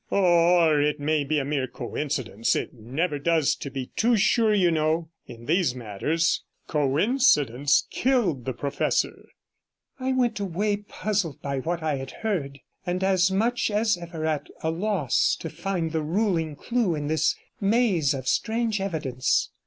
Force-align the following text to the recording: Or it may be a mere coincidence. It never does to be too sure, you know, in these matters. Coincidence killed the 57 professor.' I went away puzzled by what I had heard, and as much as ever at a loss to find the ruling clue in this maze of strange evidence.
Or 0.09 0.81
it 0.81 0.99
may 0.99 1.23
be 1.23 1.37
a 1.37 1.45
mere 1.45 1.67
coincidence. 1.67 2.55
It 2.55 2.73
never 2.73 3.19
does 3.19 3.53
to 3.57 3.69
be 3.69 3.91
too 3.95 4.17
sure, 4.17 4.51
you 4.51 4.71
know, 4.71 5.09
in 5.27 5.45
these 5.45 5.75
matters. 5.75 6.43
Coincidence 6.65 7.85
killed 7.91 8.45
the 8.45 8.53
57 8.53 8.57
professor.' 8.57 9.25
I 9.99 10.13
went 10.13 10.39
away 10.39 10.77
puzzled 10.77 11.39
by 11.43 11.59
what 11.59 11.83
I 11.83 11.97
had 11.97 12.09
heard, 12.25 12.61
and 12.83 13.03
as 13.03 13.29
much 13.29 13.69
as 13.69 13.95
ever 13.95 14.25
at 14.25 14.47
a 14.63 14.71
loss 14.71 15.37
to 15.39 15.51
find 15.51 15.91
the 15.91 16.01
ruling 16.01 16.55
clue 16.55 16.95
in 16.95 17.05
this 17.05 17.35
maze 17.59 18.15
of 18.15 18.27
strange 18.27 18.81
evidence. 18.81 19.51